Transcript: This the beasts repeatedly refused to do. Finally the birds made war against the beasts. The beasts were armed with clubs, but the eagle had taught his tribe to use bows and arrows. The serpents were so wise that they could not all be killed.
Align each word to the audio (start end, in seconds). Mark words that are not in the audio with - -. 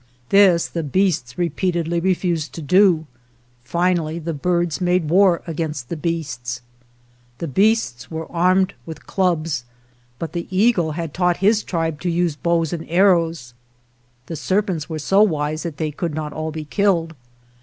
This 0.29 0.67
the 0.67 0.81
beasts 0.81 1.37
repeatedly 1.37 1.99
refused 1.99 2.53
to 2.53 2.63
do. 2.63 3.05
Finally 3.63 4.17
the 4.17 4.33
birds 4.33 4.81
made 4.81 5.11
war 5.11 5.43
against 5.45 5.89
the 5.89 5.95
beasts. 5.95 6.61
The 7.37 7.47
beasts 7.47 8.09
were 8.09 8.25
armed 8.31 8.73
with 8.83 9.05
clubs, 9.05 9.63
but 10.17 10.33
the 10.33 10.47
eagle 10.49 10.93
had 10.93 11.13
taught 11.13 11.37
his 11.37 11.61
tribe 11.63 12.01
to 12.01 12.09
use 12.09 12.35
bows 12.35 12.73
and 12.73 12.89
arrows. 12.89 13.53
The 14.25 14.35
serpents 14.35 14.89
were 14.89 14.97
so 14.97 15.21
wise 15.21 15.61
that 15.61 15.77
they 15.77 15.91
could 15.91 16.15
not 16.15 16.33
all 16.33 16.49
be 16.49 16.65
killed. 16.65 17.13